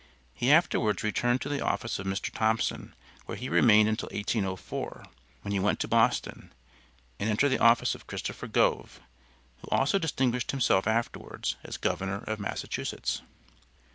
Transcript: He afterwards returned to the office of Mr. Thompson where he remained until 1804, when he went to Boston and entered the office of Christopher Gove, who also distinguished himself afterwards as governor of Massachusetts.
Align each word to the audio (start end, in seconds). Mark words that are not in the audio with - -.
He 0.33 0.51
afterwards 0.51 1.03
returned 1.03 1.41
to 1.41 1.49
the 1.49 1.63
office 1.63 1.99
of 1.99 2.07
Mr. 2.07 2.31
Thompson 2.33 2.95
where 3.27 3.37
he 3.37 3.49
remained 3.49 3.87
until 3.87 4.07
1804, 4.11 5.05
when 5.43 5.51
he 5.51 5.59
went 5.59 5.79
to 5.81 5.87
Boston 5.87 6.51
and 7.19 7.29
entered 7.29 7.49
the 7.49 7.61
office 7.61 7.93
of 7.93 8.07
Christopher 8.07 8.47
Gove, 8.47 8.99
who 9.59 9.67
also 9.69 9.99
distinguished 9.99 10.49
himself 10.49 10.87
afterwards 10.87 11.55
as 11.63 11.77
governor 11.77 12.23
of 12.25 12.39
Massachusetts. 12.39 13.21